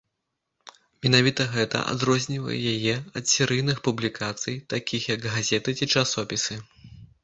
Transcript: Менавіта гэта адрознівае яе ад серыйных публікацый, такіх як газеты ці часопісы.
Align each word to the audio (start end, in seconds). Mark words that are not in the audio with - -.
Менавіта 1.05 1.45
гэта 1.55 1.77
адрознівае 1.93 2.57
яе 2.73 2.95
ад 3.17 3.25
серыйных 3.35 3.77
публікацый, 3.91 4.61
такіх 4.79 5.01
як 5.15 5.33
газеты 5.39 5.69
ці 5.81 5.85
часопісы. 5.99 6.65